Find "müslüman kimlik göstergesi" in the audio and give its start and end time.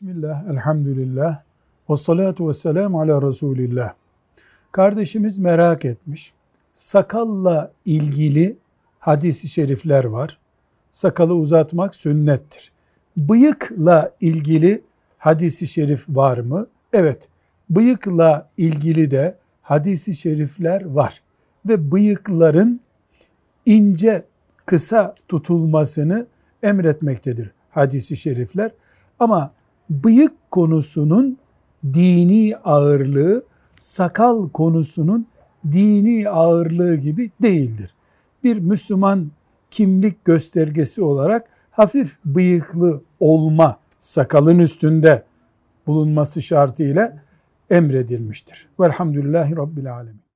38.58-41.02